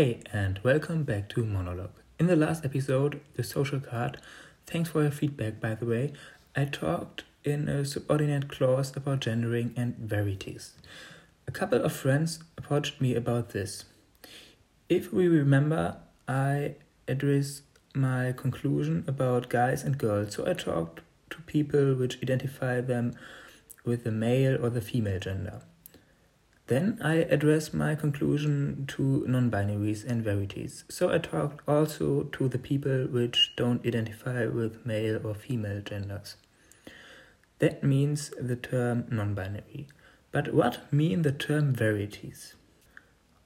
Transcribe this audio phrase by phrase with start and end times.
[0.00, 1.92] Hey, and welcome back to Monologue.
[2.18, 4.16] In the last episode, The Social Card,
[4.64, 6.14] thanks for your feedback by the way,
[6.56, 10.72] I talked in a subordinate clause about gendering and verities.
[11.46, 13.84] A couple of friends approached me about this.
[14.88, 16.76] If we remember, I
[17.06, 17.64] addressed
[17.94, 23.12] my conclusion about guys and girls, so I talked to people which identify them
[23.84, 25.60] with the male or the female gender.
[26.70, 30.84] Then I address my conclusion to non binaries and verities.
[30.88, 36.36] So I talked also to the people which don't identify with male or female genders.
[37.58, 39.88] That means the term non binary.
[40.30, 42.54] But what mean the term verities?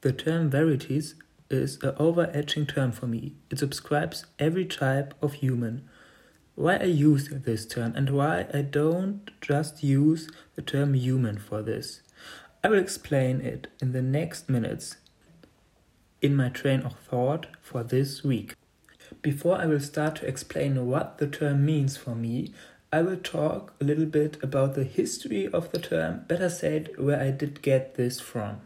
[0.00, 1.14] The term verities
[1.48, 3.36] is an overarching term for me.
[3.50, 5.88] It subscribes every type of human.
[6.56, 11.62] Why I use this term and why I don't just use the term human for
[11.62, 12.02] this.
[12.64, 14.96] I will explain it in the next minutes
[16.20, 18.54] in my train of thought for this week.
[19.20, 22.52] Before I will start to explain what the term means for me,
[22.92, 27.20] I will talk a little bit about the history of the term, better said, where
[27.20, 28.60] I did get this from.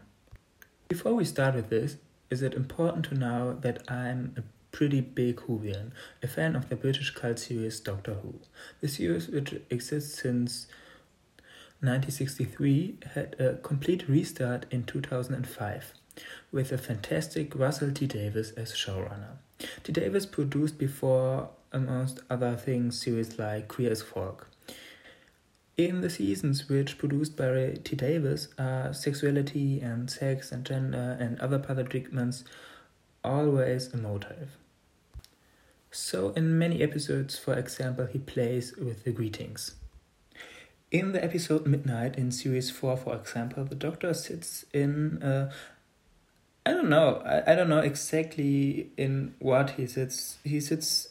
[0.87, 1.97] Before we start with this,
[2.29, 6.75] is it important to know that I'm a pretty big Whovian, a fan of the
[6.75, 8.41] British cult series Doctor Who.
[8.79, 10.67] The series, which exists since
[11.79, 15.93] 1963 had a complete restart in 2005
[16.51, 19.37] with a fantastic Russell T Davies as showrunner.
[19.83, 24.49] T Davies produced before, amongst other things, series like Queer as Folk.
[25.77, 31.39] In the seasons which produced by T Davies are sexuality and sex and gender and
[31.39, 32.43] other paradigms
[33.23, 34.57] always a motive.
[35.91, 39.75] So, in many episodes, for example, he plays with the greetings.
[40.89, 45.51] In the episode Midnight in series 4, for example, the doctor sits in uh,
[46.65, 47.21] I don't know.
[47.25, 50.37] I, I don't know exactly in what he sits.
[50.43, 51.09] He sits,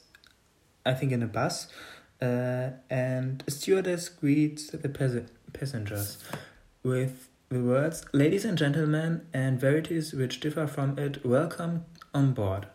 [0.84, 1.68] I think, in a bus,
[2.20, 6.18] uh, and a stewardess greets the pas- passengers
[6.82, 12.66] with the words, Ladies and gentlemen, and verities which differ from it, welcome on board.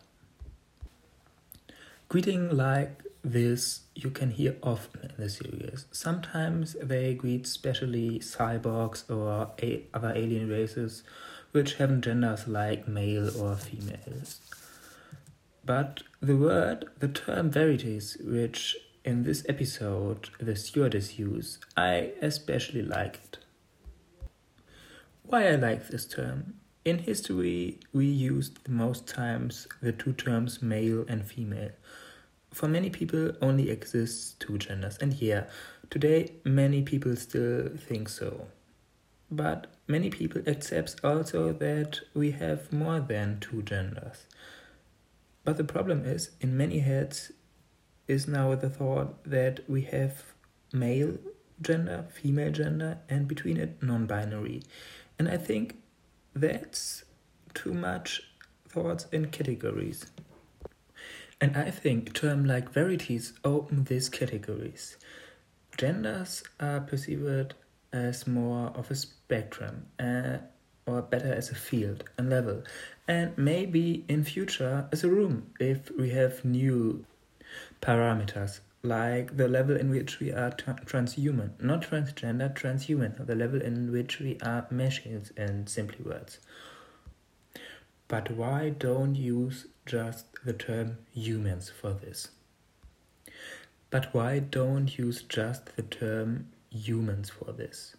[2.12, 5.86] Greeting like this you can hear often in the series.
[5.92, 11.04] Sometimes they greet specially cyborgs or a- other alien races
[11.52, 14.40] which have genders like male or females.
[15.64, 22.82] But the word, the term verities, which in this episode the stewardess use, I especially
[22.82, 23.38] like it.
[25.22, 26.60] Why I like this term?
[26.84, 31.70] In history, we used most times the two terms male and female.
[32.52, 34.98] For many people only exists two genders.
[35.00, 35.44] And yeah
[35.92, 38.46] today many people still think so.
[39.30, 44.26] But many people accept also that we have more than two genders.
[45.44, 47.30] But the problem is in many heads
[48.08, 50.22] is now the thought that we have
[50.72, 51.18] male
[51.60, 54.62] gender female gender and between it non-binary.
[55.18, 55.76] And i think
[56.34, 57.04] that's
[57.54, 58.22] too much
[58.68, 60.06] thoughts in categories
[61.42, 64.96] and I think terms like verities open these categories.
[65.76, 67.54] Genders are perceived
[67.92, 70.38] as more of a spectrum, uh,
[70.86, 72.62] or better as a field, and level,
[73.08, 77.04] and maybe in future as a room if we have new
[77.80, 83.92] parameters like the level in which we are transhuman, not transgender, transhuman, the level in
[83.92, 86.40] which we are machines in simply words.
[88.08, 92.28] But why don't use just the term humans for this?
[93.90, 97.94] But why don't use just the term humans for this?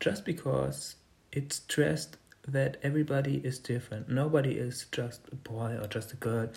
[0.00, 0.96] Just because
[1.30, 2.16] it's stressed
[2.48, 4.08] that everybody is different.
[4.08, 6.48] Nobody is just a boy or just a girl.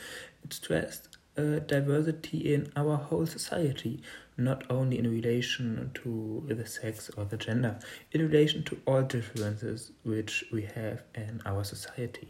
[0.44, 4.02] It's stressed diversity in our whole society,
[4.38, 7.80] not only in relation to the sex or the gender,
[8.12, 12.30] in relation to all differences which we have in our society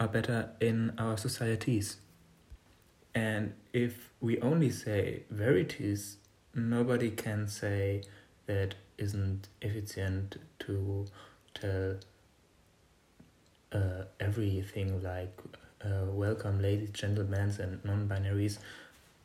[0.00, 1.98] are better in our societies.
[3.14, 6.16] And if we only say verities,
[6.54, 8.02] nobody can say
[8.46, 11.06] that isn't efficient to
[11.54, 11.96] tell
[13.72, 15.38] uh, everything like
[15.84, 18.58] uh, welcome ladies, gentlemen, and non binaries.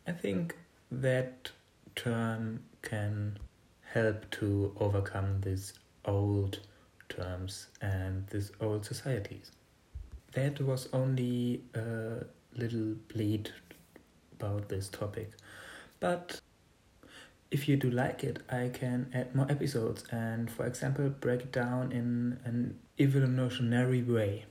[0.07, 0.55] I think
[0.91, 1.51] that
[1.95, 3.37] term can
[3.81, 5.73] help to overcome these
[6.05, 6.59] old
[7.09, 9.51] terms and these old societies
[10.35, 12.23] that was only a
[12.55, 13.51] little bleed
[14.33, 15.31] about this topic.
[15.99, 16.41] But
[17.51, 21.51] if you do like it, I can add more episodes and, for example, break it
[21.53, 24.45] down in an evolutionary way.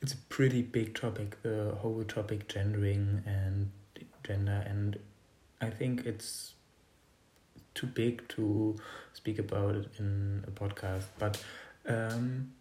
[0.00, 3.70] It's a pretty big topic, the whole topic gendering and
[4.24, 4.98] gender, and
[5.60, 6.54] I think it's
[7.74, 8.76] too big to
[9.12, 11.04] speak about it in a podcast.
[11.18, 11.42] But
[11.86, 12.52] um,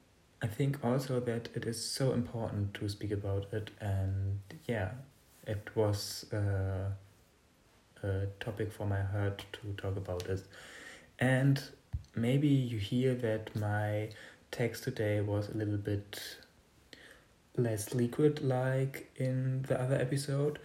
[0.42, 4.92] I think also that it is so important to speak about it, and yeah,
[5.48, 6.92] it was uh,
[8.04, 10.44] a topic for my heart to talk about it.
[11.19, 11.62] And
[12.16, 14.10] maybe you hear that my
[14.51, 16.38] text today was a little bit
[17.60, 20.60] less liquid like in the other episode.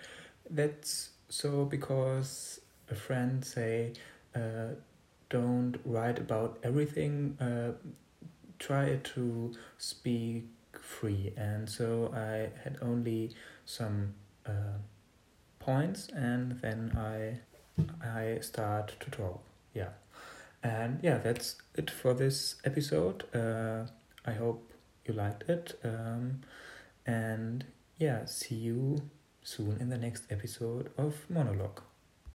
[0.51, 2.61] That's so because
[2.91, 3.93] a friend say
[4.35, 4.75] uh,
[5.31, 7.37] don't write about everything.
[7.41, 7.73] Uh,
[8.59, 10.47] try to speak
[10.81, 14.15] free, and so I had only some
[14.47, 14.79] uh,
[15.59, 17.41] points, and then I
[18.03, 19.43] I start to talk.
[19.75, 19.91] Yeah,
[20.63, 23.25] and yeah, that's it for this episode.
[23.35, 23.87] Uh,
[24.25, 24.73] I hope
[25.07, 25.79] you liked it.
[25.85, 26.43] Um,
[27.07, 27.65] and
[27.99, 29.11] yeah, see you
[29.43, 31.83] soon in the next episode of Monologue.